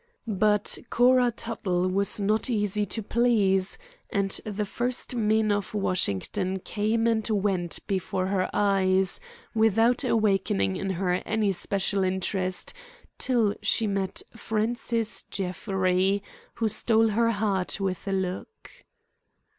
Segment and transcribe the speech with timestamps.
[0.25, 3.77] But Cora Tuttle was not easy to please,
[4.09, 9.19] and the first men of Washington came and went before her eyes
[9.53, 12.73] without awakening in her any special interest
[13.19, 16.23] till she met Francis Jeffrey,
[16.55, 18.71] who stole her heart with a look.